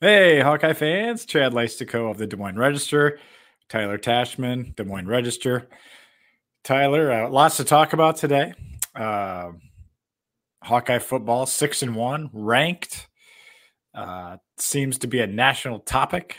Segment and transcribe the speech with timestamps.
[0.00, 3.18] Hey, Hawkeye fans, Chad Leistikow of the Des Moines Register,
[3.68, 5.68] Tyler Tachman, Des Moines Register.
[6.62, 8.54] Tyler, uh, lots to talk about today.
[8.94, 9.50] Uh,
[10.62, 13.08] Hawkeye football, six and one, ranked.
[13.92, 16.36] Uh, seems to be a national topic.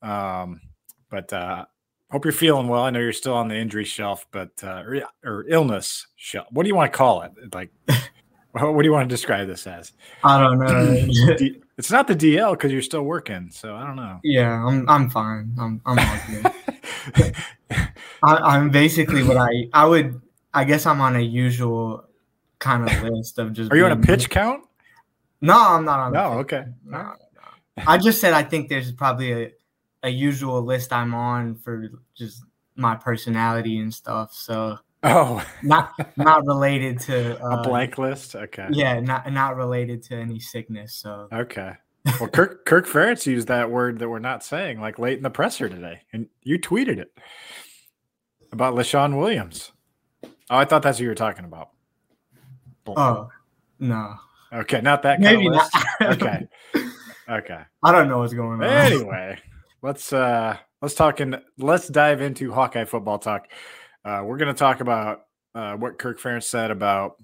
[0.00, 0.62] Um,
[1.10, 1.66] but uh,
[2.10, 2.84] hope you're feeling well.
[2.84, 6.46] I know you're still on the injury shelf, but uh, or, or illness shelf.
[6.50, 7.32] What do you want to call it?
[7.52, 7.72] Like,
[8.52, 9.92] what do you want to describe this as?
[10.24, 11.50] I don't know.
[11.82, 14.20] It's not the DL because you're still working, so I don't know.
[14.22, 15.52] Yeah, I'm I'm fine.
[15.58, 17.34] I'm I'm all good.
[18.22, 20.22] I, am basically what I I would
[20.54, 22.04] I guess I'm on a usual
[22.60, 23.72] kind of list of just.
[23.72, 24.64] Are you on a pitch count?
[25.40, 26.12] No, I'm not on.
[26.12, 26.66] No, okay.
[26.84, 27.14] No, no.
[27.84, 29.50] I just said I think there's probably a
[30.04, 32.44] a usual list I'm on for just
[32.76, 34.32] my personality and stuff.
[34.32, 38.34] So Oh, not not related to uh, a blank list.
[38.34, 38.68] Okay.
[38.70, 40.94] Yeah, not not related to any sickness.
[40.94, 41.72] So okay.
[42.20, 45.30] Well, Kirk Kirk Ferentz used that word that we're not saying like late in the
[45.30, 47.16] presser today, and you tweeted it
[48.50, 49.72] about Leshon Williams.
[50.24, 51.70] Oh, I thought that's what you were talking about.
[52.86, 53.28] Oh
[53.78, 54.14] no.
[54.52, 55.20] Okay, not that.
[55.20, 55.70] Maybe not.
[56.02, 56.46] okay.
[57.28, 57.60] Okay.
[57.82, 58.64] I don't know what's going on.
[58.64, 59.38] Anyway,
[59.80, 63.48] let's uh let's talk and Let's dive into Hawkeye football talk.
[64.04, 65.22] Uh, we're going to talk about
[65.54, 67.16] uh, what Kirk Ferentz said about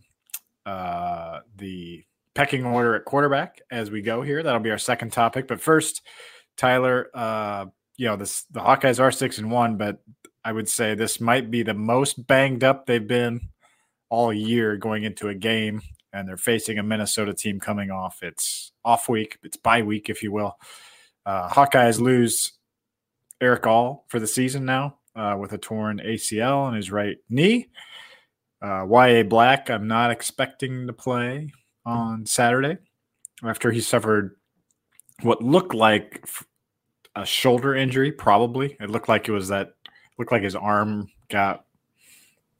[0.64, 4.42] uh, the pecking order at quarterback as we go here.
[4.42, 5.48] That'll be our second topic.
[5.48, 6.02] But first,
[6.56, 9.98] Tyler, uh, you know, this, the Hawkeyes are six and one, but
[10.44, 13.40] I would say this might be the most banged up they've been
[14.08, 15.82] all year going into a game.
[16.12, 20.22] And they're facing a Minnesota team coming off its off week, its bye week, if
[20.22, 20.56] you will.
[21.26, 22.52] Uh, Hawkeyes lose
[23.42, 27.68] Erick All for the season now uh, with a torn ACL on his right knee.
[28.62, 31.52] Uh, Yahya Black, I'm not expecting to play
[31.84, 32.78] on Saturday
[33.44, 34.36] after he suffered
[35.22, 36.24] what looked like
[37.14, 38.12] a shoulder injury.
[38.12, 39.74] Probably it looked like it was that
[40.18, 41.64] looked like his arm got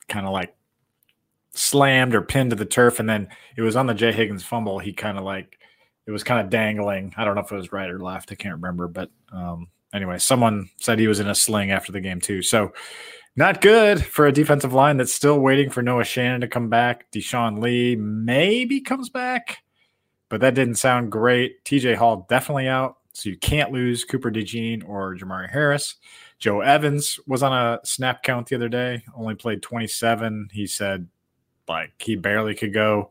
[0.09, 0.55] kind of like
[1.55, 4.79] slammed or pinned to the turf, and then it was on the Jay Higgins fumble.
[4.79, 5.59] He kind of like
[6.07, 7.15] it was kind of dangling.
[7.17, 8.33] I don't know if it was right or left.
[8.33, 12.01] I can't remember, but um, anyway, someone said he was in a sling after the
[12.01, 12.43] game too.
[12.43, 12.73] So
[13.37, 17.11] not good for a defensive line that's still waiting for Noah Shannon to come back.
[17.13, 19.59] Deshaun Lee maybe comes back,
[20.29, 21.65] but that didn't sound great.
[21.65, 22.97] TJ Hall definitely out.
[23.13, 25.97] So you can't lose Cooper DeJean or Jermari Harris.
[26.39, 30.49] Joe Evans was on a snap count the other day, only played 27.
[30.53, 31.09] He said
[31.69, 33.11] like he barely could go.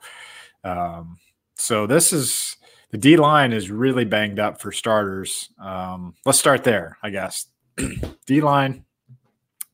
[0.63, 1.17] Um,
[1.55, 2.56] so this is
[2.91, 5.49] the D line is really banged up for starters.
[5.59, 7.47] Um, let's start there, I guess.
[8.25, 8.85] D line,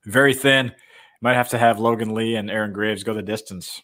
[0.06, 0.72] very thin.
[1.22, 3.82] Might have to have Logan Lee and Aaron Graves go the distance.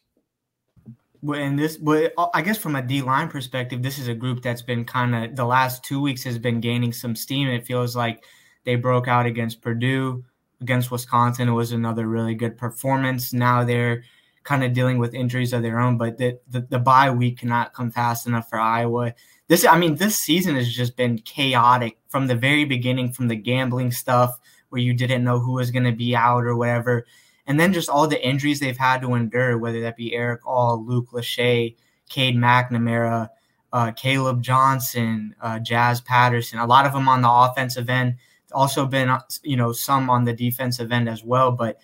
[1.22, 4.13] Well, and this, but uh, I guess from a D line perspective, this is a
[4.13, 7.47] group that's been kind of the last two weeks has been gaining some steam.
[7.47, 8.23] It feels like
[8.63, 10.23] they broke out against Purdue,
[10.62, 11.50] against Wisconsin.
[11.50, 13.34] It was another really good performance.
[13.34, 14.03] Now they're
[14.49, 17.71] kind of dealing with injuries of their own, but the, the, the bye week cannot
[17.71, 19.13] come fast enough for Iowa.
[19.47, 23.35] This, I mean, this season has just been chaotic from the very beginning, from the
[23.35, 24.39] gambling stuff
[24.69, 27.05] where you didn't know who was going to be out or whatever.
[27.45, 30.83] And then just all the injuries they've had to endure, whether that be Erick All,
[30.83, 31.75] Luke Lachey,
[32.09, 33.29] Cade McNamara,
[33.71, 38.15] uh, Caleb Johnson, uh, Jazz Patterson, a lot of them on the offensive end.
[38.51, 41.51] Also been, you know, some on the defensive end as well.
[41.51, 41.79] But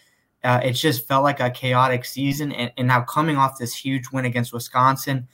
[0.45, 2.51] uh, it just felt like a chaotic season.
[2.51, 5.27] And, and now coming off this huge win against Wisconsin,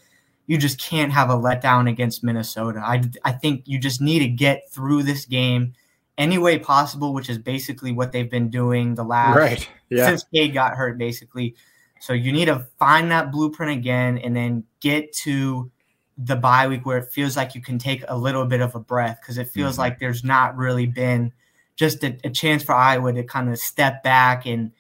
[0.48, 2.82] you just can't have a letdown against Minnesota.
[2.84, 5.74] I, I think you just need to get through this game
[6.18, 9.70] any way possible, which is basically what they've been doing the last right.
[9.90, 10.08] yeah.
[10.08, 11.56] since Cade got hurt, basically.
[12.00, 15.72] So you need to find that blueprint again and then get to
[16.18, 18.80] the bye week where it feels like you can take a little bit of a
[18.80, 19.82] breath because it feels mm-hmm.
[19.82, 21.32] like there's not really been
[21.76, 24.72] just a, a chance for Iowa to kind of step back and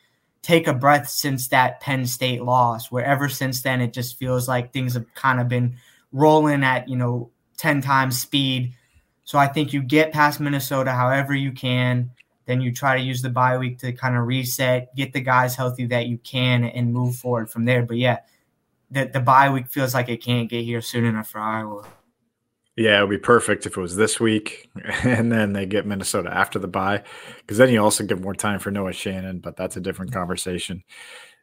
[0.41, 4.47] take a breath since that Penn State loss, where ever since then it just feels
[4.47, 5.75] like things have kind of been
[6.11, 8.73] rolling at, you know, 10 times speed.
[9.23, 12.11] So I think you get past Minnesota however you can.
[12.45, 15.55] Then you try to use the bye week to kind of reset, get the guys
[15.55, 17.83] healthy that you can, and move forward from there.
[17.83, 18.19] But yeah,
[18.89, 21.85] the, the bye week feels like it can't get here soon enough for Iowa.
[22.77, 24.69] Yeah, it would be perfect if it was this week
[25.03, 27.03] and then they get Minnesota after the bye
[27.39, 30.83] because then you also give more time for Noah Shannon, but that's a different conversation.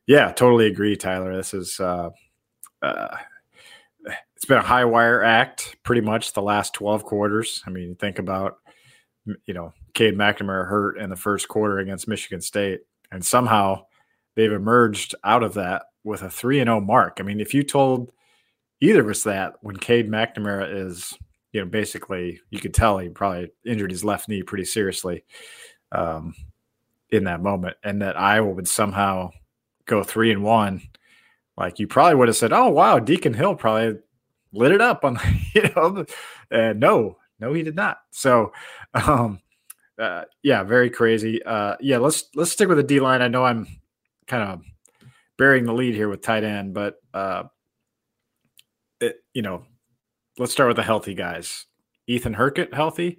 [0.07, 1.37] Yeah, totally agree, Tyler.
[1.37, 2.11] This is uh,
[2.81, 3.17] uh,
[4.35, 7.63] it's been a high wire act pretty much the last 12 quarters.
[7.67, 8.59] I mean, think about
[9.47, 13.85] you know, Cade McNamara hurt in the first quarter against Michigan State, and somehow
[14.35, 17.19] they've emerged out of that with a 3 and 0 mark.
[17.21, 18.13] I mean, if you told
[18.81, 21.17] either of us that when Cade McNamara is,
[21.53, 25.25] you know, basically you could tell he probably injured his left knee pretty seriously
[25.93, 26.35] um,
[27.11, 29.31] in that moment, and that Iowa would somehow
[29.87, 30.83] go three and one.
[31.57, 33.99] Like you probably would have said, "Oh wow, Deacon Hill probably
[34.53, 35.19] lit it up on
[35.55, 36.05] you know,"
[36.51, 37.99] and no, no, he did not.
[38.11, 38.53] So,
[38.95, 39.41] um,
[39.99, 41.43] uh, yeah, very crazy.
[41.43, 43.23] Uh, yeah, let's let's stick with the D line.
[43.23, 43.67] I know I'm
[44.27, 44.63] kind of
[45.37, 47.45] burying the lead here with tight end, but uh,
[49.01, 49.65] it, you know,
[50.39, 51.67] let's start with the healthy guys.
[52.07, 53.19] Ethan Hurkett healthy,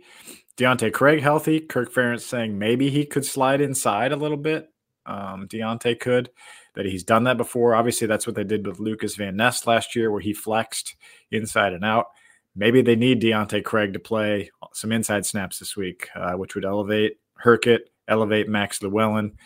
[0.57, 1.59] Deontae Craig healthy.
[1.59, 4.69] Kirk Ferentz saying maybe he could slide inside a little bit.
[5.05, 6.29] Um, Deontae could,
[6.75, 7.75] that he's done that before.
[7.75, 10.95] Obviously, that's what they did with Lucas Van Ness last year, where he flexed
[11.31, 12.07] inside and out.
[12.55, 16.65] Maybe they need Deontae Craig to play some inside snaps this week, uh, which would
[16.65, 19.37] elevate Hurkett, elevate Max Llewellyn.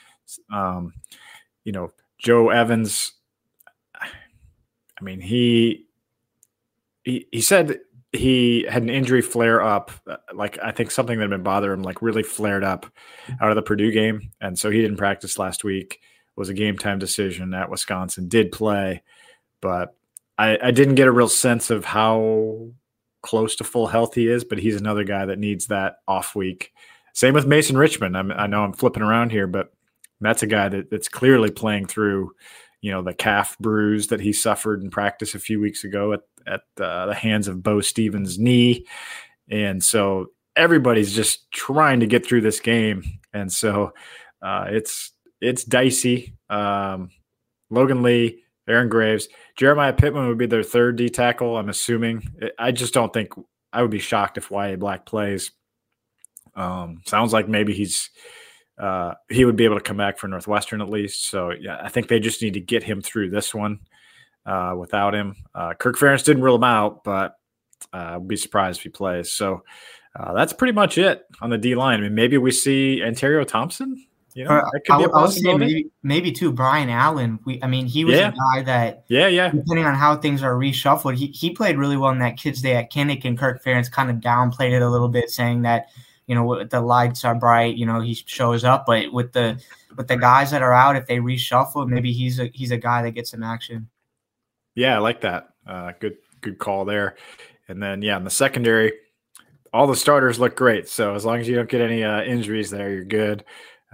[0.52, 0.94] Um,
[1.64, 3.14] you know, Joe Evans.
[4.02, 5.86] I mean, he
[7.04, 7.80] he he said
[8.12, 11.80] he had an injury flare up, uh, like I think something that had been bothering
[11.80, 12.86] him, like really flared up
[13.42, 15.96] out of the Purdue game, and so he didn't practice last week.
[15.96, 18.28] It was a game time decision at Wisconsin.
[18.28, 19.04] Did play,
[19.62, 19.96] but
[20.38, 22.70] I, I didn't get a real sense of how
[23.22, 24.44] close to full health he is.
[24.44, 26.74] But he's another guy that needs that off week.
[27.14, 28.16] Same with Mason Richman.
[28.16, 29.72] I'm, I know I'm flipping around here, but
[30.20, 32.32] that's a guy that, that's clearly playing through,
[32.82, 36.22] you know, the calf bruise that he suffered in practice a few weeks ago at
[36.48, 38.86] at uh, the hands of Beau Stephens' knee,
[39.50, 43.04] and so everybody's just trying to get through this game,
[43.34, 43.94] and so
[44.42, 45.12] uh, it's
[45.42, 46.36] it's dicey.
[46.50, 47.10] Um,
[47.70, 51.58] Logan Lee, Aaron Graves, Jeremiah Pittman would be their third D tackle.
[51.58, 52.24] I'm assuming.
[52.58, 53.34] I just don't think
[53.72, 55.52] I would be shocked if Yahya Black plays.
[56.56, 58.10] Um, sounds like maybe he's
[58.78, 61.30] uh, he would be able to come back for Northwestern at least.
[61.30, 63.80] So yeah, I think they just need to get him through this one
[64.46, 65.36] uh, without him.
[65.54, 67.36] Uh, Kirk Ferentz didn't rule him out, but
[67.94, 69.32] uh, I'll be surprised if he plays.
[69.32, 69.64] So
[70.16, 72.00] uh, that's pretty much it on the D line.
[72.00, 74.06] I mean, maybe we see Anterio Thompson.
[74.36, 75.66] You know, that could be a possibility.
[75.66, 77.38] Maybe, maybe too Brian Allen.
[77.46, 78.30] We, I mean, he was yeah.
[78.30, 79.50] a guy that, yeah, yeah.
[79.50, 82.76] Depending on how things are reshuffled, he he played really well in that Kids Day
[82.76, 85.86] at Kinnick, and Kirk Ferentz kind of downplayed it a little bit, saying that
[86.26, 89.62] you know the lights are bright, you know he shows up, but with the
[89.96, 93.04] with the guys that are out, if they reshuffle, maybe he's a he's a guy
[93.04, 93.88] that gets some action.
[94.76, 95.50] Yeah, I like that.
[95.66, 97.16] Uh, good, good call there.
[97.68, 98.94] And then, yeah, in the secondary,
[99.74, 100.88] all the starters look great.
[100.88, 103.44] So as long as you don't get any uh, injuries there, you're good.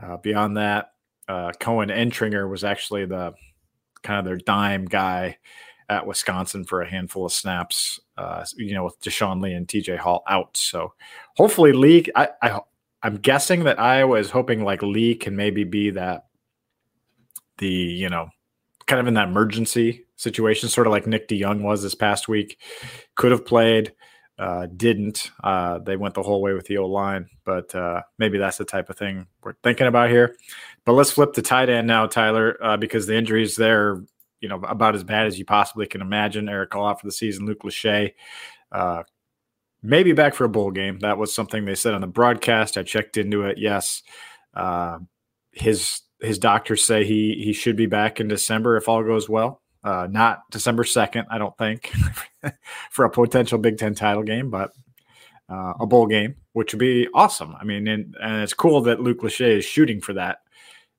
[0.02, 0.94] Uh, beyond that,
[1.28, 3.34] uh, Koen Entringer was actually the
[4.02, 5.38] kind of their dime guy
[5.90, 8.00] at Wisconsin for a handful of snaps.
[8.18, 10.56] Uh, you know, with Deshaun Lee and TJ Hall out.
[10.58, 10.94] So
[11.36, 12.06] hopefully, Lee.
[12.16, 12.60] I, I
[13.02, 16.26] I'm guessing that Iowa is hoping like Lee can maybe be that
[17.58, 18.30] the you know
[18.88, 22.60] kind of in that emergency situation, sort of like Nick DeJong was this past week.
[23.16, 23.94] Could have played,
[24.38, 25.32] uh, didn't.
[25.44, 28.66] Uh, they went the whole way with the O line, but uh, maybe that's the
[28.66, 30.36] type of thing we're thinking about here.
[30.86, 34.04] But let's flip to tight end now, Tyler, uh, because the injuries there,
[34.42, 36.50] you know, about as bad as you possibly can imagine.
[36.50, 37.46] Erick All for the season.
[37.46, 38.14] Luke Lachey,
[38.72, 39.04] uh,
[39.82, 41.00] maybe back for a bowl game.
[41.00, 42.78] That was something they said on the broadcast.
[42.78, 43.58] I checked into it.
[43.58, 44.04] Yes,
[44.54, 45.00] uh,
[45.52, 49.62] his his doctors say he he should be back in December if all goes well.
[49.84, 51.92] Uh, not December second, I don't think,
[52.92, 54.72] for a potential Big Ten title game, but
[55.50, 57.56] uh, a bowl game, which would be awesome.
[57.60, 60.40] I mean, and, and it's cool that Luke Lachey is shooting for that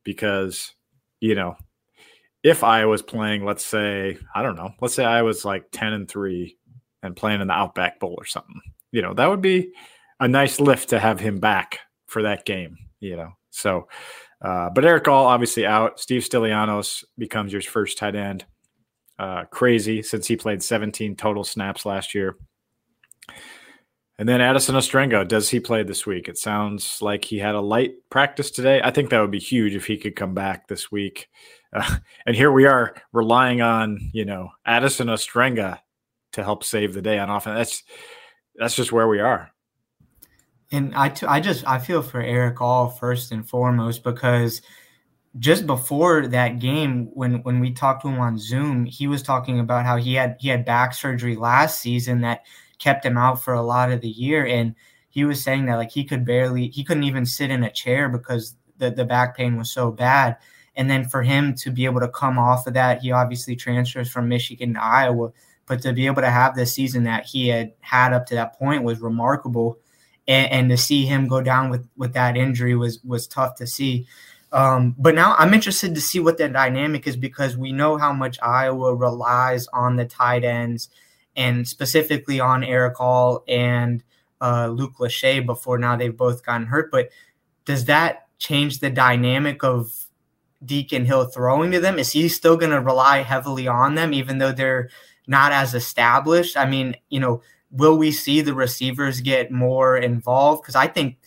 [0.02, 0.72] because
[1.20, 1.56] you know
[2.42, 5.92] if I was playing, let's say I don't know, let's say I was like ten
[5.92, 6.56] and three
[7.02, 8.60] and playing in the Outback Bowl or something,
[8.92, 9.72] you know, that would be
[10.20, 13.32] a nice lift to have him back for that game, you know.
[13.50, 13.88] So
[14.42, 16.00] uh, but Erick All obviously out.
[16.00, 18.44] Steve Stilianos becomes your first tight end.
[19.20, 22.38] Uh, crazy since he played 17 total snaps last year.
[24.18, 26.26] And then Addison Ostrenga, does he play this week?
[26.26, 28.80] It sounds like he had a light practice today.
[28.82, 31.28] I think that would be huge if he could come back this week.
[31.70, 31.96] Uh,
[32.26, 35.80] and here we are relying on, you know, Addison Ostrenga
[36.32, 37.58] to help save the day on offense.
[37.58, 37.82] That's
[38.56, 39.50] that's just where we are.
[40.72, 44.62] And I, t- I just I feel for Erick All first and foremost because
[45.38, 49.60] just before that game, when when we talked to him on Zoom, he was talking
[49.60, 52.44] about how he had he had back surgery last season that
[52.78, 54.74] kept him out for a lot of the year, and
[55.08, 58.08] he was saying that like he could barely he couldn't even sit in a chair
[58.08, 60.36] because the the back pain was so bad.
[60.76, 64.10] And then for him to be able to come off of that, he obviously transfers
[64.10, 65.32] from Michigan to Iowa,
[65.66, 68.58] but to be able to have the season that he had had up to that
[68.58, 69.78] point was remarkable
[70.28, 73.66] and, and, to see him go down with with that injury was was tough to
[73.66, 74.06] see.
[74.52, 78.12] Um, but now I'm interested to see what that dynamic is because we know how
[78.12, 80.88] much Iowa relies on the tight ends
[81.36, 84.02] and specifically on Erick All and
[84.40, 86.90] uh, Luke Lachey before now they've both gotten hurt.
[86.90, 87.10] But
[87.64, 89.92] does that change the dynamic of
[90.64, 91.98] Deacon Hill throwing to them?
[91.98, 94.90] Is he still going to rely heavily on them, even though they're
[95.26, 96.56] not as established?
[96.56, 100.62] I mean, you know, will we see the receivers get more involved?
[100.62, 101.18] Because I think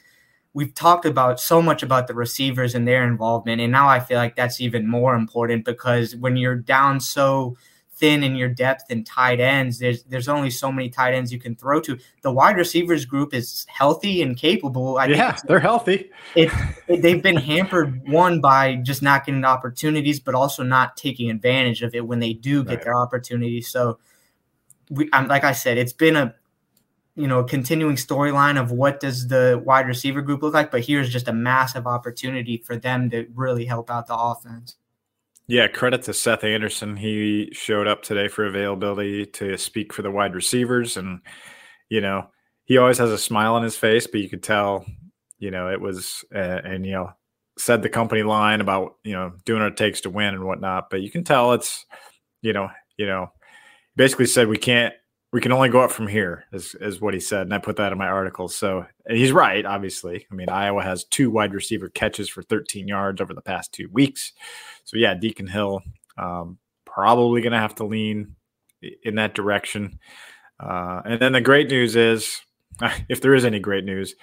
[0.53, 4.17] we've talked about so much about the receivers and their involvement, and now I feel
[4.17, 7.57] like that's even more important because when you're down so
[7.95, 9.79] thin in your depth and tight ends.
[9.79, 11.97] There's there's only so many tight ends you can throw to.
[12.21, 14.97] The wide receivers group is healthy and capable.
[14.97, 16.09] I yeah, they're healthy.
[16.35, 16.51] It,
[16.87, 21.81] it, they've been hampered one by just not getting opportunities, but also not taking advantage
[21.81, 22.83] of it when they do get right.
[22.83, 23.69] their opportunities.
[23.69, 23.99] So,
[24.89, 26.35] we, I'm like I said, it's been a
[27.15, 31.09] you know continuing storyline of what does the wide receiver group look like, but here's
[31.09, 34.75] just a massive opportunity for them to really help out the offense.
[35.47, 36.95] Yeah, credit to Seth Anderson.
[36.95, 40.95] He showed up today for availability to speak for the wide receivers.
[40.95, 41.19] And,
[41.89, 42.29] you know,
[42.63, 44.85] he always has a smile on his face, but you could tell,
[45.39, 47.11] you know, it was, uh, and, you know,
[47.57, 50.89] said the company line about, you know, doing what it takes to win and whatnot.
[50.89, 51.85] But you can tell it's,
[52.41, 53.27] you know, you know,
[53.97, 54.93] basically said we can't
[55.33, 57.75] we can only go up from here is, is what he said and i put
[57.75, 58.47] that in my article.
[58.47, 60.25] So he's right obviously.
[60.31, 63.89] I mean iowa has two wide receiver catches for 13 yards over the past two
[63.91, 64.31] weeks.
[64.85, 65.81] So yeah deacon hill
[66.17, 68.35] um, probably going to have to lean
[69.03, 69.97] in that direction.
[70.59, 72.39] Uh, and then the great news is
[73.09, 74.15] if there is any great news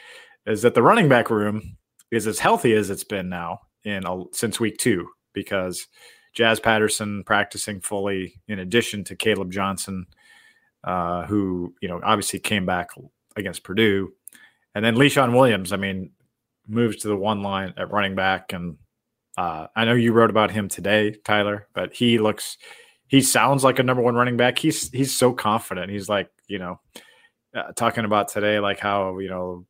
[0.47, 1.76] is that the running back room
[2.12, 5.88] is as healthy as it's been now in a, since week two because
[6.35, 10.07] jazz patterson practicing fully in addition to caleb johnson
[10.84, 12.90] uh, who you know obviously came back
[13.37, 14.12] against Purdue,
[14.75, 15.72] and then Leshon Williams.
[15.72, 16.10] I mean,
[16.66, 18.76] moves to the one line at running back, and
[19.37, 22.58] uh, I know you wrote about him today, Tyler, but he looks,
[23.08, 24.58] he sounds like a number one running back.
[24.58, 25.90] He's he's so confident.
[25.90, 26.80] He's like you know
[27.54, 29.66] uh, talking about today, like how you know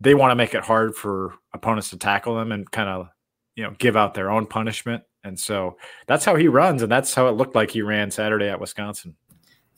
[0.00, 3.08] they want to make it hard for opponents to tackle them and kind of
[3.56, 5.02] you know give out their own punishment.
[5.24, 5.76] And so
[6.06, 9.16] that's how he runs, and that's how it looked like he ran Saturday at Wisconsin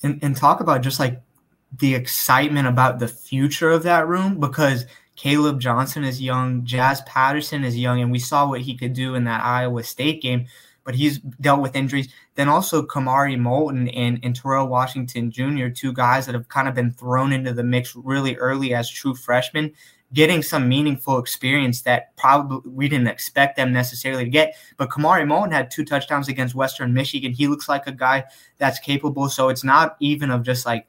[0.03, 1.21] and, and talk about just like
[1.79, 7.63] the excitement about the future of that room because Caleb Johnson is young, Jazz Patterson
[7.63, 10.47] is young, and we saw what he could do in that Iowa State game,
[10.83, 12.09] but he's dealt with injuries.
[12.37, 16.75] Then also Kamari Moulton and, and Terrell Washington Jr., two guys that have kind of
[16.75, 19.73] been thrown into the mix really early as true freshmen,
[20.13, 24.57] getting some meaningful experience that probably we didn't expect them necessarily to get.
[24.77, 27.33] But Kamari Moulton had two touchdowns against Western Michigan.
[27.33, 28.25] He looks like a guy
[28.59, 29.29] that's capable.
[29.29, 30.87] So it's not even of just like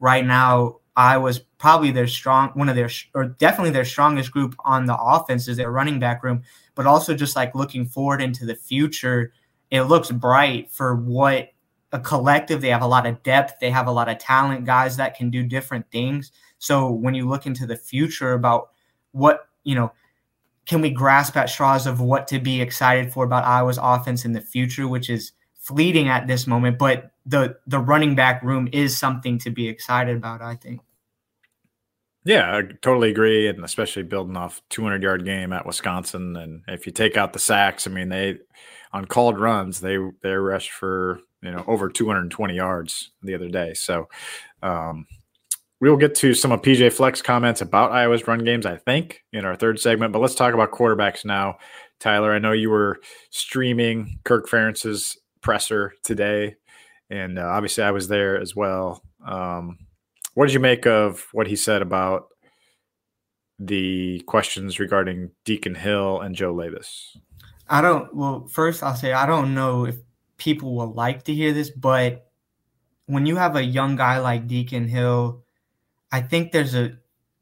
[0.00, 0.78] right now.
[0.96, 4.96] I was probably their strong one of their or definitely their strongest group on the
[4.96, 6.42] offense is their running back room,
[6.76, 9.32] but also just like looking forward into the future.
[9.72, 11.48] It looks bright for what
[11.94, 12.60] a collective.
[12.60, 13.60] They have a lot of depth.
[13.60, 16.32] They have a lot of talent, guys that can do different things.
[16.58, 18.70] So when you look into the future about
[19.12, 19.92] what, you know,
[20.66, 24.32] can we grasp at straws of what to be excited for about Iowa's offense in
[24.32, 28.96] the future, which is fleeting at this moment, but the the running back room is
[28.96, 30.80] something to be excited about, I think.
[32.24, 36.86] Yeah, I totally agree, and especially building off 200 yard game at Wisconsin, and if
[36.86, 38.38] you take out the sacks, I mean they
[38.92, 43.74] on called runs they they rushed for you know over 220 yards the other day.
[43.74, 44.08] So
[44.62, 45.06] um,
[45.80, 49.44] we'll get to some of PJ Fleck's comments about Iowa's run games, I think, in
[49.44, 50.12] our third segment.
[50.12, 51.58] But let's talk about quarterbacks now.
[52.00, 56.56] Tyler, I know you were streaming Kirk Ferentz's presser today,
[57.10, 59.02] and uh, obviously I was there as well.
[59.24, 59.78] Um,
[60.32, 62.28] what did you make of what he said about
[63.58, 67.16] the questions regarding Deacon Hill and Joe Labas?
[67.68, 68.14] I don't.
[68.14, 69.96] Well, first I'll say I don't know if
[70.36, 72.30] people will like to hear this, but
[73.06, 75.42] when you have a young guy like Deacon Hill,
[76.10, 76.98] I think there's a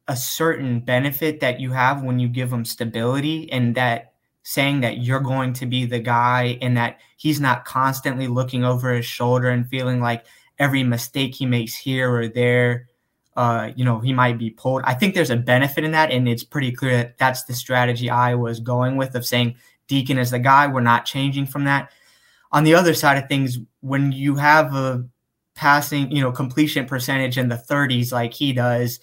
[0.09, 4.99] a certain benefit that you have when you give him stability and that saying that
[4.99, 9.49] you're going to be the guy and that he's not constantly looking over his shoulder
[9.49, 10.27] and feeling like
[10.59, 12.89] every mistake he makes here or there
[13.37, 14.83] uh, you know, he might be pulled.
[14.85, 18.11] I think there's a benefit in that, and it's pretty clear that that's the strategy
[18.11, 19.57] I was going with of saying
[19.89, 20.67] Deacon is the guy.
[20.67, 21.93] We're not changing from that
[22.53, 25.05] on the other side of things, when you have a
[25.55, 29.01] passing, you know, completion percentage in the 30s like he does,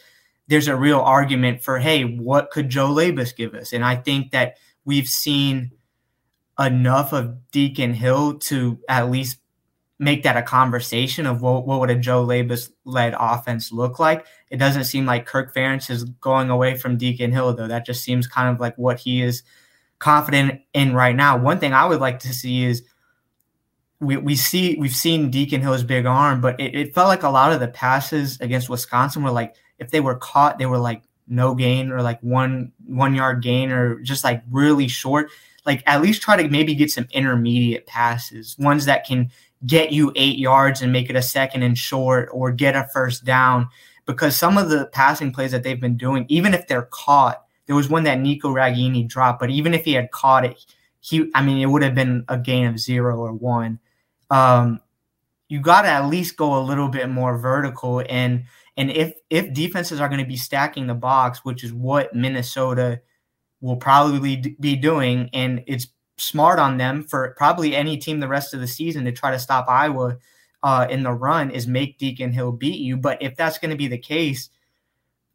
[0.48, 3.74] there's a real argument for, hey, what could Joe Labas give us?
[3.74, 5.72] And I think that we've seen
[6.60, 9.38] enough of Deacon Hill to at least
[10.00, 14.26] make that a conversation of what, what would a Joe Labas led offense look like.
[14.50, 17.68] It doesn't seem like Kirk Ferentz is going away from Deacon Hill, though.
[17.68, 19.44] That just seems kind of like what he is
[20.00, 21.38] confident in right now.
[21.38, 22.84] One thing I would like to see is–
[24.00, 27.30] we, we see we've seen Deacon Hill's big arm, but it, it felt like a
[27.30, 31.04] lot of the passes against Wisconsin were like if they were caught, they were like
[31.28, 35.30] no gain or like one one yard gain or just like really short.
[35.66, 39.32] Like at least try to maybe get some intermediate passes, ones that can
[39.66, 43.26] get you eight yards and make it a second and short or get a first
[43.26, 43.68] down.
[44.06, 47.76] Because some of the passing plays that they've been doing, even if they're caught, there
[47.76, 50.66] was one that Nico Ragaini dropped, but even if he had caught it,
[51.02, 53.80] he I mean it would have been a gain of zero or one.
[54.30, 54.80] Um,
[55.48, 58.46] you got to at least go a little bit more vertical and
[58.78, 63.02] and if if defenses are going to be stacking the box, which is what Minnesota
[63.60, 68.54] will probably be doing, and it's smart on them for probably any team the rest
[68.54, 70.18] of the season to try to stop Iowa
[70.64, 72.96] uh, in the run is make Deacon Hill beat you.
[72.96, 74.50] But if that's going to be the case,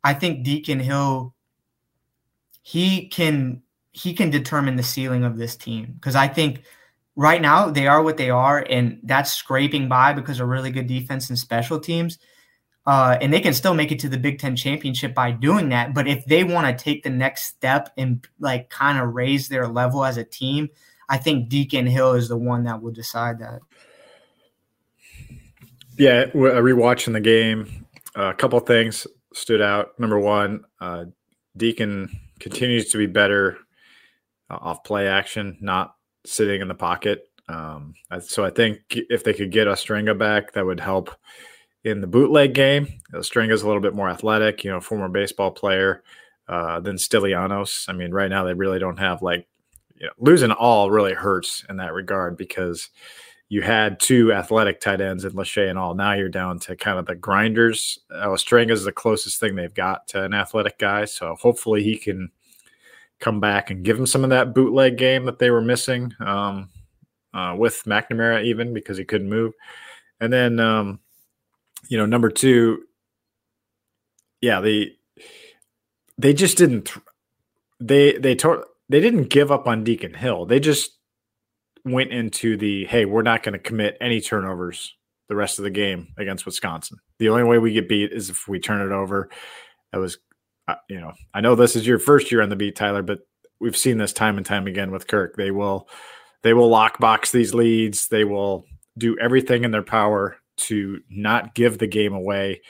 [0.02, 1.34] I think Deacon Hill
[2.62, 6.62] he can he can determine the ceiling of this team because I think
[7.16, 10.86] right now they are what they are, and that's scraping by because of really good
[10.86, 12.18] defense and special teams.
[12.86, 15.94] Uh, and they can still make it to the Big Ten championship by doing that.
[15.94, 19.66] But if they want to take the next step and like kind of raise their
[19.66, 20.68] level as a team,
[21.08, 23.60] I think Deacon Hill is the one that will decide that.
[25.96, 29.98] Yeah, rewatching the game, a couple things stood out.
[29.98, 31.06] Number one, uh,
[31.56, 33.58] Deacon continues to be better
[34.50, 35.94] uh, off play action, not
[36.24, 37.28] sitting in the pocket.
[37.48, 41.10] Um, so I think if they could get Ostrenga back, that would help
[41.84, 42.88] in the bootleg game.
[43.20, 46.02] String is a little bit more athletic, you know, former baseball player
[46.48, 47.88] uh, than Stilianos.
[47.88, 49.46] I mean, right now they really don't have like,
[49.96, 52.88] you know, losing all really hurts in that regard because
[53.50, 55.94] you had two athletic tight ends in Lachey and all.
[55.94, 57.98] Now you're down to kind of the grinders.
[58.36, 61.04] String is the closest thing they've got to an athletic guy.
[61.04, 62.30] So hopefully he can
[63.24, 66.68] come back and give him some of that bootleg game that they were missing um,
[67.32, 69.52] uh, with McNamara, even because he couldn't move.
[70.20, 71.00] And then, um,
[71.88, 72.84] you know, number two,
[74.40, 74.92] yeah, they
[76.18, 76.92] they just didn't
[77.80, 80.46] they they told they didn't give up on Deacon Hill.
[80.46, 80.90] They just
[81.84, 84.94] went into the hey, we're not going to commit any turnovers
[85.28, 86.98] the rest of the game against Wisconsin.
[87.18, 89.30] The only way we get beat is if we turn it over.
[89.92, 90.18] That was,
[90.88, 93.20] you know, I know this is your first year on the beat, Tyler, but
[93.60, 95.36] we've seen this time and time again with Kirk.
[95.36, 95.88] They will,
[96.42, 98.08] they will lockbox these leads.
[98.08, 102.62] They will do everything in their power to not give the game away.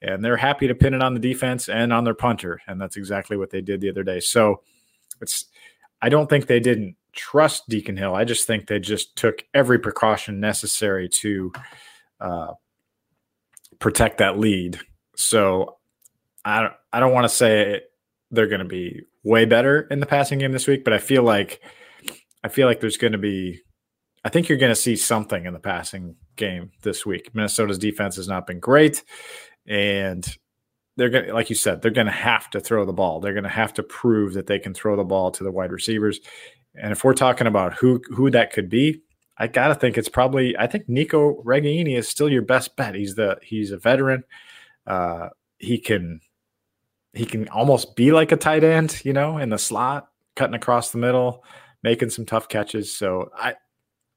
[0.00, 2.60] And they're happy to pin it on the defense and on their punter.
[2.66, 4.20] And that's exactly what they did the other day.
[4.20, 4.62] So
[5.20, 5.46] it's,
[6.00, 8.14] I don't think they didn't trust Deacon Hill.
[8.14, 11.52] I just think they just took every precaution necessary to
[12.20, 12.52] uh,
[13.80, 14.78] protect that lead.
[15.16, 15.77] So
[16.44, 17.82] I don't, I don't want to say
[18.30, 21.22] they're going to be way better in the passing game this week, but I feel
[21.22, 21.60] like
[22.44, 23.60] I feel like there's going to be
[24.24, 27.34] I think you're going to see something in the passing game this week.
[27.34, 29.04] Minnesota's defense has not been great,
[29.66, 30.26] and
[30.96, 33.20] they're going to, like you said, they're going to have to throw the ball.
[33.20, 35.72] They're going to have to prove that they can throw the ball to the wide
[35.72, 36.20] receivers.
[36.74, 39.02] And if we're talking about who who that could be,
[39.38, 40.56] I gotta think it's probably.
[40.58, 42.94] I think Nico Ragaini is still your best bet.
[42.94, 44.24] He's the he's a veteran.
[44.86, 46.20] Uh, he can
[47.12, 50.90] he can almost be like a tight end, you know, in the slot, cutting across
[50.90, 51.44] the middle,
[51.82, 52.92] making some tough catches.
[52.92, 53.54] So I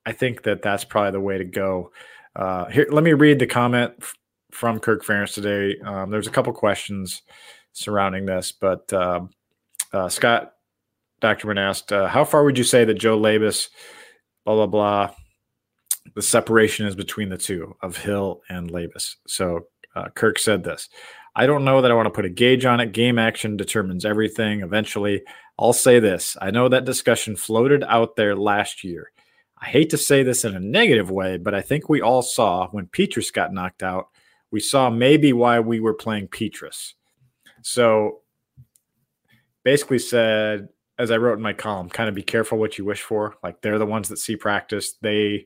[0.05, 1.91] I think that that's probably the way to go.
[2.35, 4.15] Uh, here, let me read the comment f-
[4.51, 5.77] from Kirk Ferentz today.
[5.79, 7.21] Um, there's a couple questions
[7.73, 9.21] surrounding this, but uh,
[9.93, 10.53] uh, Scott
[11.19, 11.57] Dr.
[11.59, 13.69] asked, uh, "How far would you say that Joe Labas,
[14.45, 15.15] blah blah blah,
[16.15, 20.89] the separation is between the two of Hill and Labas?" So uh, Kirk said this.
[21.35, 22.91] I don't know that I want to put a gauge on it.
[22.91, 24.61] Game action determines everything.
[24.61, 25.23] Eventually,
[25.57, 26.35] I'll say this.
[26.41, 29.11] I know that discussion floated out there last year.
[29.57, 32.67] I hate to say this in a negative way, but I think we all saw
[32.69, 34.07] when Petras got knocked out,
[34.49, 36.93] we saw maybe why we were playing Petras.
[37.61, 38.21] So
[39.63, 43.01] basically said, as I wrote in my column, kind of be careful what you wish
[43.01, 43.35] for.
[43.43, 44.93] Like they're the ones that see practice.
[45.01, 45.45] They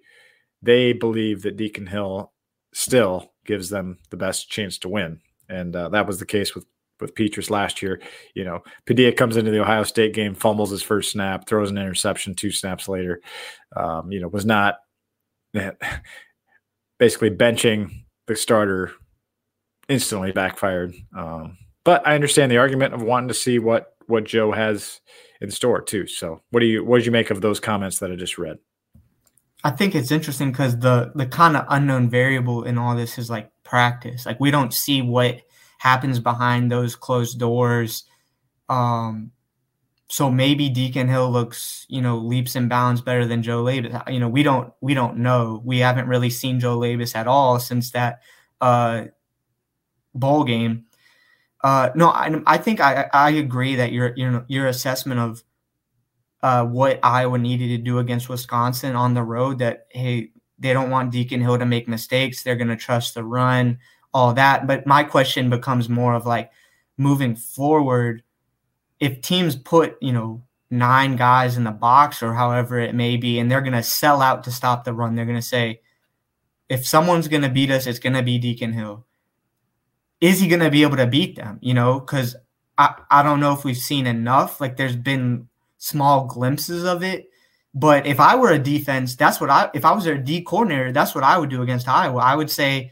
[0.61, 2.31] they believe that Deacon Hill
[2.73, 5.19] still gives them the best chance to win.
[5.49, 6.65] And uh, that was the case with
[7.01, 8.01] with Petras last year.
[8.33, 11.77] You know, Padilla comes into the Ohio State game, fumbles his first snap, throws an
[11.77, 13.21] interception two snaps later.
[13.75, 14.75] Um, you know, was not
[16.99, 18.91] basically benching the starter
[19.87, 20.93] instantly backfired.
[21.15, 25.01] Um, but I understand the argument of wanting to see what what Joe has
[25.41, 26.07] in store too.
[26.07, 28.57] So, what do you what did you make of those comments that I just read?
[29.63, 33.29] I think it's interesting because the the kind of unknown variable in all this is
[33.29, 34.25] like practice.
[34.25, 35.41] Like we don't see what
[35.77, 38.05] happens behind those closed doors.
[38.69, 39.31] Um,
[40.07, 44.11] so maybe Deacon Hill looks, you know, leaps and bounds better than Joe Labas.
[44.11, 45.61] You know, we don't we don't know.
[45.65, 48.21] We haven't really seen Joe Labas at all since that
[48.61, 49.05] uh,
[50.13, 50.85] bowl game.
[51.63, 55.43] Uh, no, I, I think I, I agree that your your your assessment of
[56.43, 59.59] uh, what Iowa needed to do against Wisconsin on the road.
[59.59, 62.43] That hey, they don't want Deacon Hill to make mistakes.
[62.43, 63.79] They're going to trust the run,
[64.13, 64.67] all that.
[64.67, 66.51] But my question becomes more of like
[66.97, 68.23] moving forward
[68.99, 73.39] if teams put, you know, nine guys in the box or however it may be,
[73.39, 75.81] and they're going to sell out to stop the run, they're going to say,
[76.69, 79.05] if someone's going to beat us, it's going to be Deacon Hill.
[80.21, 81.59] Is he going to be able to beat them?
[81.61, 82.35] You know, because
[82.77, 84.59] I, I don't know if we've seen enough.
[84.59, 87.29] Like there's been small glimpses of it.
[87.75, 90.91] But if I were a defense, that's what I, if I was a D coordinator,
[90.91, 92.19] that's what I would do against Iowa.
[92.19, 92.91] I would say,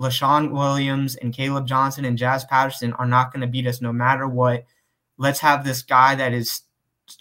[0.00, 3.92] Leshon Williams and Caleb Johnson and Jazz Patterson are not going to beat us no
[3.92, 4.64] matter what
[5.18, 6.62] let's have this guy that is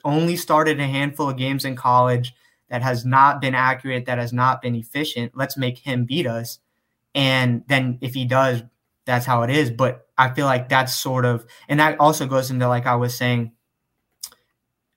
[0.04, 2.34] only started a handful of games in college
[2.70, 5.32] that has not been accurate, that has not been efficient.
[5.36, 6.60] Let's make him beat us.
[7.14, 8.64] And then if he does,
[9.06, 9.70] that's how it is.
[9.70, 13.16] But I feel like that's sort of, and that also goes into like I was
[13.16, 13.52] saying,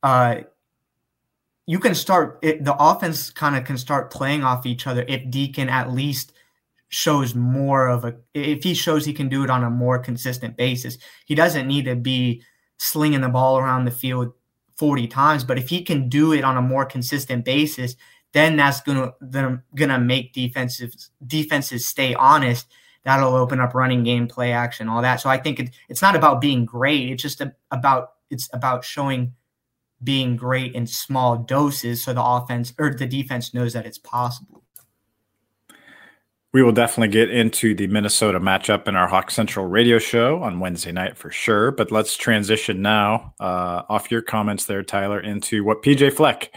[0.03, 0.41] uh,
[1.69, 5.31] you can start it, the offense kind of can start playing off each other if
[5.31, 6.33] Deacon at least
[6.89, 10.57] shows more of a if he shows he can do it on a more consistent
[10.57, 10.97] basis.
[11.27, 12.43] He doesn't need to be
[12.79, 14.33] slinging the ball around the field
[14.77, 17.97] 40 times, but if he can do it on a more consistent basis,
[18.33, 19.13] then that's gonna
[19.75, 22.67] gonna make defenses defenses stay honest.
[23.05, 25.17] That'll open up running game, play action, all that.
[25.17, 27.11] So I think it, it's not about being great.
[27.11, 29.35] It's just a, about it's about showing
[30.03, 34.63] being great in small doses, so the offense or the defense knows that it's possible.
[36.53, 40.61] We will definitely get into the Minnesota matchup in our Hawk Central radio show on
[40.61, 41.71] Wednesday night for sure.
[41.73, 46.55] But let's transition now uh, off your comments there, Tyler, into what PJ Fleck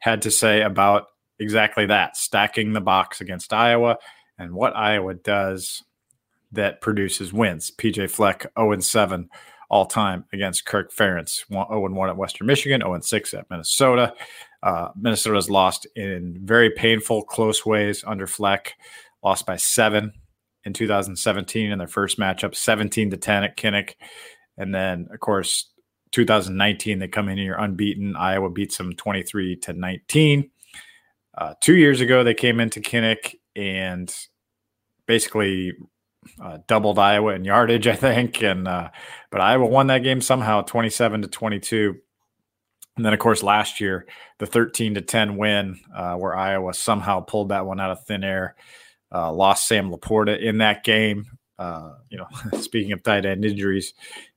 [0.00, 1.06] had to say about
[1.38, 3.96] exactly that stacking the box against Iowa
[4.38, 5.84] and what Iowa does
[6.52, 7.70] that produces wins.
[7.70, 9.30] PJ Fleck 0 7
[9.70, 14.12] all time against Kirk Ferentz, 0 1 at Western Michigan, 0 6 at Minnesota.
[14.62, 18.74] Uh, Minnesota's lost in very painful, close ways under Fleck
[19.22, 20.12] lost by seven
[20.64, 23.94] in 2017 in their first matchup, 17 to 10 at Kinnick.
[24.58, 25.70] And then, of course,
[26.12, 28.16] 2019, they come in here unbeaten.
[28.16, 30.50] Iowa beats them 23 to 19.
[31.38, 34.14] Uh, two years ago, they came into Kinnick and
[35.06, 35.72] basically
[36.42, 38.42] uh, doubled Iowa in yardage, I think.
[38.42, 38.90] And uh,
[39.30, 41.96] but Iowa won that game somehow, 27 to 22.
[42.96, 44.06] And then, of course, last year,
[44.38, 48.24] the 13 to 10 win, uh, where Iowa somehow pulled that one out of thin
[48.24, 48.56] air.
[49.12, 51.26] Uh, lost Sam LaPorta in that game.
[51.58, 52.26] Uh, you know,
[52.60, 53.94] speaking of tight end injuries,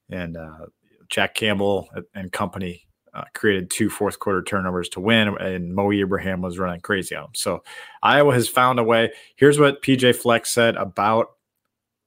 [0.09, 0.65] and uh,
[1.09, 6.41] Jack Campbell and company uh, created two fourth quarter turnovers to win, and Mo Ibrahim
[6.41, 7.31] was running crazy on them.
[7.35, 7.63] So
[8.01, 9.11] Iowa has found a way.
[9.35, 11.32] Here's what PJ Fleck said about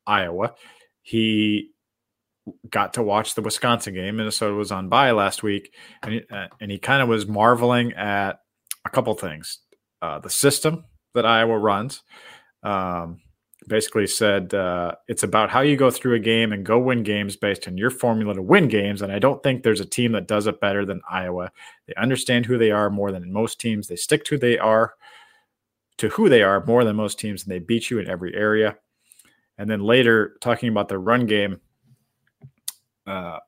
[0.07, 0.55] Iowa.
[1.03, 1.71] He
[2.71, 4.17] got to watch the Wisconsin game.
[4.17, 7.93] Minnesota was on bye last week, and he, uh, and he kind of was marveling
[7.95, 8.41] at
[8.85, 9.61] a couple things:
[10.03, 12.03] uh, the system that Iowa runs,
[12.63, 13.21] um,
[13.69, 17.37] basically said uh, it's about how you go through a game and go win games
[17.37, 19.03] based on your formula to win games.
[19.03, 21.51] And I don't think there's a team that does it better than Iowa.
[21.87, 23.89] They understand who they are more than most teams.
[23.89, 24.95] They stick to they are
[25.99, 28.77] to who they are more than most teams, and they beat you in every area.
[29.59, 31.61] And then later, talking about the run game,
[33.07, 33.39] uh,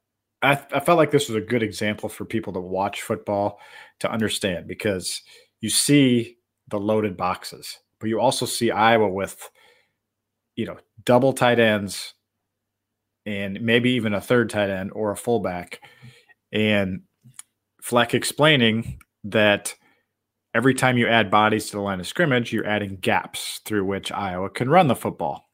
[0.40, 3.60] I, I felt like this was a good example for people to watch football
[4.00, 5.22] to understand because
[5.60, 6.36] you see
[6.68, 9.50] the loaded boxes but you also see Iowa with,
[10.56, 12.14] you know, double tight ends
[13.26, 15.80] and maybe even a third tight end or a fullback.
[16.52, 17.02] And
[17.82, 19.74] Fleck explaining that
[20.54, 24.12] every time you add bodies to the line of scrimmage, you're adding gaps through which
[24.12, 25.47] Iowa can run the football.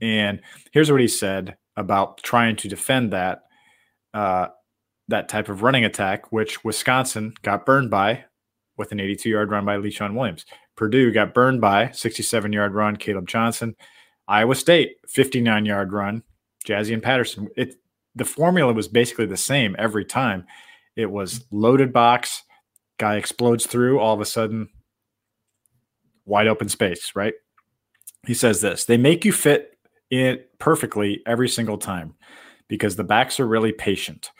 [0.00, 0.40] And
[0.72, 3.42] here's what he said about trying to defend that
[4.14, 4.48] uh,
[5.08, 8.24] that type of running attack, which Wisconsin got burned by
[8.76, 10.44] with an 82 yard run by Leshon Williams.
[10.76, 13.74] Purdue got burned by 67 yard run, Caleb Johnson.
[14.28, 16.22] Iowa State, 59 yard run,
[16.64, 17.48] Jaziun Patterson.
[17.56, 17.76] It
[18.14, 20.46] the formula was basically the same every time.
[20.96, 22.42] It was loaded box,
[22.98, 24.68] guy explodes through, all of a sudden,
[26.24, 27.34] wide open space, right?
[28.26, 29.77] He says this they make you fit
[30.10, 32.14] it perfectly every single time
[32.68, 34.30] because the backs are really patient.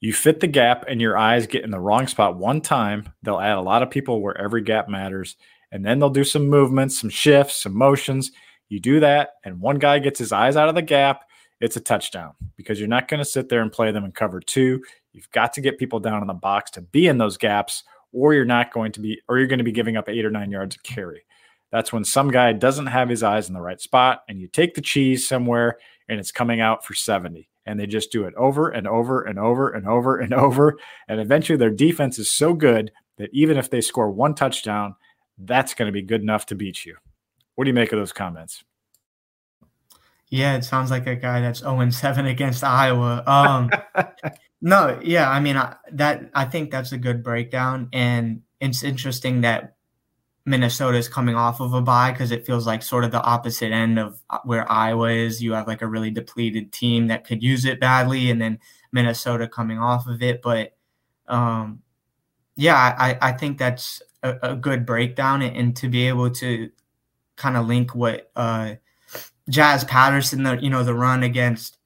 [0.00, 3.40] You fit the gap and your eyes get in the wrong spot one time, they'll
[3.40, 5.36] add a lot of people where every gap matters
[5.72, 8.32] and then they'll do some movements, some shifts, some motions.
[8.68, 11.24] You do that, and one guy gets his eyes out of the gap,
[11.60, 14.40] it's a touchdown because you're not going to sit there and play them in cover
[14.40, 14.82] two.
[15.12, 18.32] You've got to get people down in the box to be in those gaps, or
[18.32, 20.50] you're not going to be, or you're going to be giving up eight or nine
[20.50, 21.22] yards of carry.
[21.72, 24.74] That's when some guy doesn't have his eyes in the right spot, and you take
[24.74, 25.78] the cheese somewhere
[26.08, 27.48] and it's coming out for 70.
[27.66, 30.76] And they just do it over and over and over and over and over.
[31.08, 34.96] And eventually their defense is so good that even if they score one touchdown,
[35.38, 36.96] that's going to be good enough to beat you.
[37.54, 38.64] What do you make of those comments?
[40.30, 43.22] Yeah, it sounds like a guy that's 0 7 against Iowa.
[43.26, 43.70] Um,
[44.60, 49.40] no, yeah, I mean I, that I think that's a good breakdown, and it's interesting
[49.40, 49.74] that
[50.50, 53.72] Minnesota is coming off of a bye because it feels like sort of the opposite
[53.72, 55.42] end of uh, where Iowa is.
[55.42, 58.58] You have like a really depleted team that could use it badly, and then
[58.92, 60.42] Minnesota coming off of it.
[60.42, 60.76] But
[61.28, 61.80] um,
[62.56, 66.70] yeah, I, I think that's a, a good breakdown, and, and, to be able to
[67.36, 68.74] kind of link what uh,
[69.48, 71.78] Jazz Patterson, the you know the run against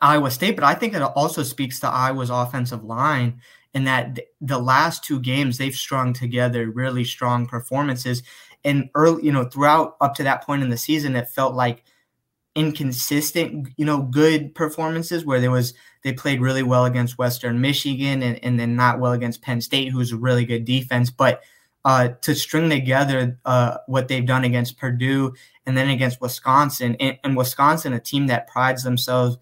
[0.00, 3.40] Iowa State, but I think it also speaks to Iowa's offensive line
[3.74, 8.22] in that the last two games they've strung together really strong performances.
[8.64, 11.82] And early you know throughout up to that point in the season it felt like
[12.54, 18.22] inconsistent you know good performances where there was they played really well against western michigan
[18.22, 21.10] and, and then not well against penn state who's a really good defense.
[21.10, 21.42] But
[21.82, 25.32] uh, to string together uh, what they've done against purdue
[25.64, 29.38] and then against wisconsin and, and wisconsin a team that prides themselves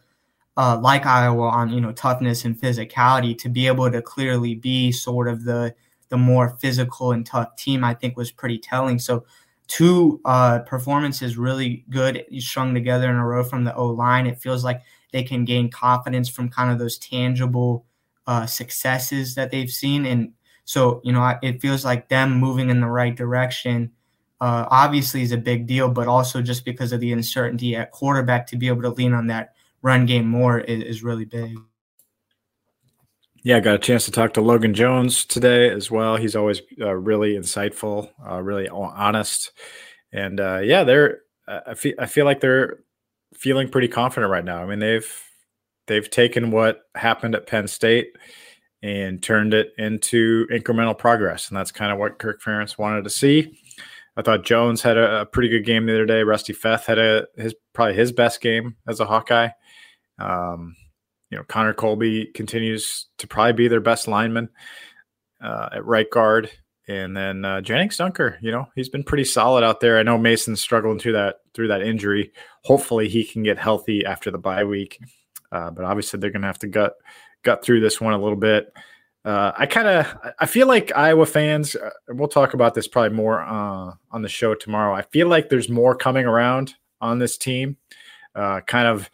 [0.58, 4.90] uh, like Iowa on you know toughness and physicality to be able to clearly be
[4.90, 5.74] sort of the
[6.08, 8.98] the more physical and tough team I think was pretty telling.
[8.98, 9.24] So
[9.68, 14.26] two uh, performances really good strung together in a row from the O line.
[14.26, 17.86] It feels like they can gain confidence from kind of those tangible
[18.26, 20.32] uh, successes that they've seen, and
[20.64, 23.92] so you know it feels like them moving in the right direction.
[24.40, 28.46] Uh, obviously is a big deal, but also just because of the uncertainty at quarterback
[28.46, 31.56] to be able to lean on that run game more is, is really big.
[33.44, 36.16] Yeah, I got a chance to talk to Logan Jones today as well.
[36.16, 39.52] He's always uh, really insightful, uh, really honest,
[40.12, 41.20] and uh, yeah, they're.
[41.46, 42.80] I feel I feel like they're
[43.34, 44.62] feeling pretty confident right now.
[44.62, 45.10] I mean, they've
[45.86, 48.08] they've taken what happened at Penn State
[48.82, 53.10] and turned it into incremental progress, and that's kind of what Kirk Ferentz wanted to
[53.10, 53.58] see.
[54.16, 56.22] I thought Jones had a, a, pretty good game the other day.
[56.22, 59.50] Rusty Feth had a his probably his best game as a Hawkeye.
[60.18, 60.76] Um,
[61.31, 64.48] you know, Connor Colby continues to probably be their best lineman
[65.42, 66.50] uh, at right guard.
[66.88, 69.98] And then uh, Gennings Dunker, you know, he's been pretty solid out there.
[69.98, 72.33] I know Mason's struggling through that through that injury.
[72.64, 74.98] Hopefully, he can get healthy after the bye week.
[75.52, 76.94] Uh, but obviously, they're going to have to gut
[77.42, 78.72] gut through this one a little bit.
[79.22, 81.76] Uh, I kind of I feel like Iowa fans.
[81.76, 84.94] Uh, we'll talk about this probably more uh, on the show tomorrow.
[84.94, 87.76] I feel like there's more coming around on this team.
[88.35, 89.11] Uh, kind of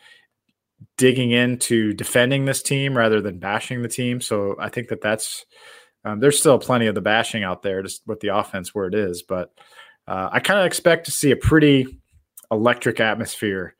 [0.97, 4.21] digging into defending this team rather than bashing the team.
[4.21, 5.45] So I think that that's
[6.05, 8.95] um, there's still plenty of the bashing out there just with the offense where it
[8.95, 9.53] is, but
[10.07, 11.87] uh, I kind of expect to see a pretty
[12.51, 13.75] electric atmosphere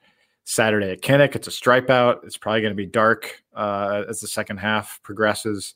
[0.45, 1.37] Saturday at Kinnick.
[1.37, 2.23] It's a stripe out.
[2.25, 5.75] It's probably going to be dark uh, as the second half progresses.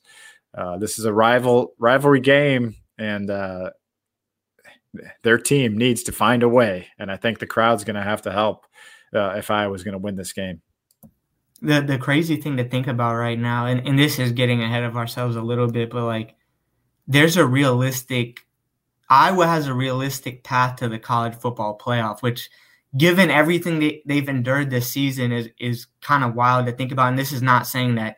[0.53, 3.69] Uh, this is a rival rivalry game, and uh,
[5.23, 6.87] their team needs to find a way.
[6.97, 8.65] And I think the crowd's going to have to help
[9.13, 10.61] uh, if I was going to win this game
[11.61, 14.83] the the crazy thing to think about right now, and, and this is getting ahead
[14.83, 16.35] of ourselves a little bit, but like
[17.07, 18.45] there's a realistic
[19.09, 22.49] Iowa has a realistic path to the college football playoff, which
[22.97, 27.09] given everything they, they've endured this season is is kind of wild to think about.
[27.09, 28.17] And this is not saying that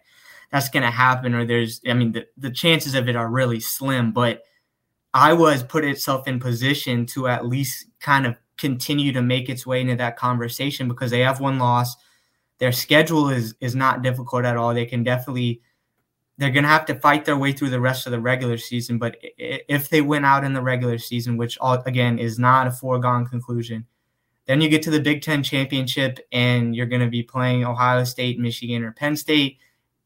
[0.52, 4.12] that's gonna happen or there's I mean the, the chances of it are really slim,
[4.12, 4.44] but
[5.14, 9.66] Iowa has put itself in position to at least kind of continue to make its
[9.66, 11.96] way into that conversation because they have one loss
[12.62, 14.74] their schedule is is not difficult at all.
[14.74, 15.62] They can definitely
[16.38, 18.98] they're going to have to fight their way through the rest of the regular season,
[18.98, 22.72] but if they win out in the regular season, which all, again is not a
[22.72, 23.86] foregone conclusion,
[24.46, 28.04] then you get to the Big 10 championship and you're going to be playing Ohio
[28.04, 29.58] State, Michigan or Penn State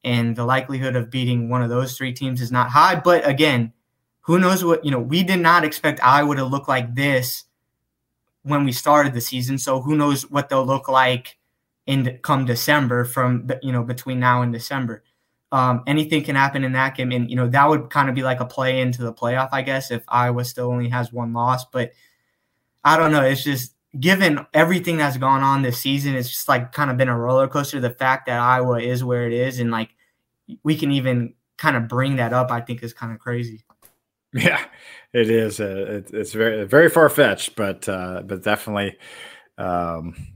[0.06, 3.74] and the likelihood of beating one of those three teams is not high, but again,
[4.22, 7.44] who knows what, you know, we did not expect Iowa to look like this
[8.44, 11.38] when we started the season, so who knows what they'll look like
[11.88, 15.04] in come December from you know between now and December.
[15.52, 18.24] Um, anything can happen in that game, and you know that would kind of be
[18.24, 21.66] like a play into the playoff, I guess, if Iowa still only has one loss.
[21.66, 21.92] But
[22.84, 23.22] I don't know.
[23.22, 27.08] It's just given everything that's gone on this season, it's just like kind of been
[27.08, 27.80] a roller coaster.
[27.80, 29.92] The fact that Iowa is where it is, and like
[30.64, 33.64] we can even kind of bring that up, I think is kind of crazy.
[34.34, 34.62] Yeah,
[35.14, 35.62] it is.
[35.62, 38.98] Uh, it, it's very very far fetched, but uh, but definitely.
[39.58, 40.35] Um,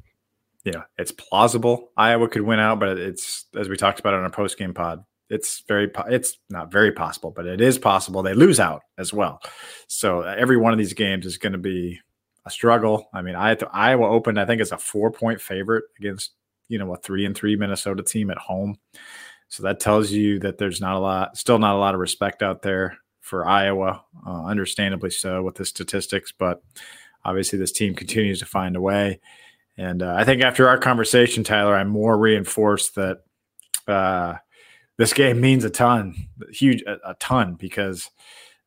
[0.72, 4.30] know, it's plausible Iowa could win out, but it's as we talked about on our
[4.30, 8.60] post game pod, it's very it's not very possible, but it is possible they lose
[8.60, 9.42] out as well.
[9.88, 12.00] So uh, every one of these games is going to be
[12.46, 13.08] a struggle.
[13.14, 16.32] I mean, I Iowa opened I think as a four point favorite against
[16.68, 18.78] you know a three and three Minnesota team at home.
[19.50, 22.44] So that tells you that there's not a lot, still not a lot of respect
[22.44, 26.32] out there for Iowa, uh, understandably so with the statistics.
[26.32, 26.62] But
[27.26, 29.20] obviously, this team continues to find a way.
[29.80, 33.20] And uh, I think after our conversation, Tyler, I'm more reinforced that
[33.88, 34.36] uh,
[34.98, 36.16] this game means a ton,
[36.52, 38.10] huge, a, a ton, because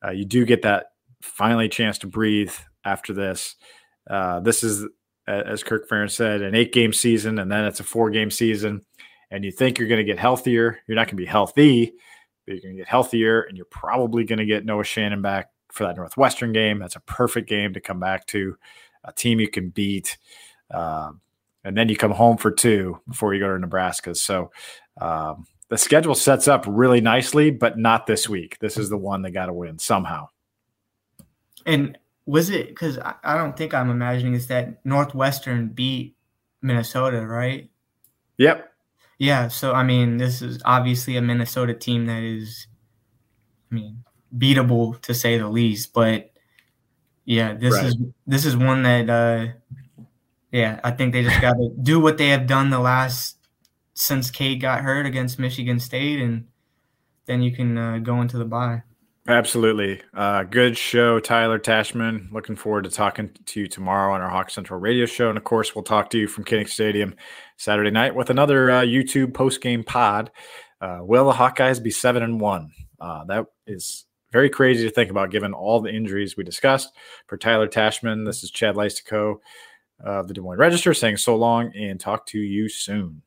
[0.03, 0.87] uh, you do get that
[1.21, 2.55] finally chance to breathe
[2.87, 3.57] after this.
[4.09, 4.87] Uh, this is,
[5.29, 8.81] as Kirk Ferentz said, an eight game season, and then it's a four game season.
[9.31, 10.79] And you think you're going to get healthier.
[10.89, 11.93] You're not going to be healthy,
[12.47, 15.51] but you're going to get healthier, and you're probably going to get Noah Shannon back
[15.71, 16.79] for that Northwestern game.
[16.79, 18.57] That's a perfect game to come back to,
[19.05, 20.17] a team you can beat.
[20.73, 21.21] Um,
[21.65, 24.15] and then you come home for two before you go to Nebraska.
[24.15, 24.51] So
[25.01, 28.59] um, the schedule sets up really nicely, but not this week.
[28.59, 30.29] This is the one they got to win somehow.
[31.65, 36.17] And was it because I, I don't think I'm imagining is that Northwestern beat
[36.61, 37.71] Minnesota, right?
[38.39, 38.73] Yep.
[39.19, 39.49] Yeah.
[39.49, 42.67] So I mean, this is obviously a Minnesota team that is,
[43.71, 44.05] I mean,
[44.37, 45.93] beatable to say the least.
[45.93, 46.33] But
[47.25, 47.87] yeah, this right.
[47.87, 49.53] is this is one that, uh,
[50.53, 53.39] yeah, I think they just got to do what they have done the last
[53.95, 56.47] since Cade got hurt against Michigan State, and
[57.27, 58.83] then you can uh, go into the bye.
[59.29, 60.01] Absolutely.
[60.13, 62.33] Uh, good show, Tyler Tachman.
[62.33, 65.29] Looking forward to talking to you tomorrow on our Hawk Central radio show.
[65.29, 67.15] And of course, we'll talk to you from Kinnick Stadium
[67.57, 70.33] Saturday night with another uh, YouTube post game pod.
[70.81, 72.73] Uh, will the Hawkeyes be seven and one?
[73.01, 76.93] Uh, that is very crazy to think about given all the injuries we discussed.
[77.29, 79.37] For Tyler Tachman, this is Chad Leistikow
[80.03, 83.23] of the Des Moines Register saying so long and talk to you soon.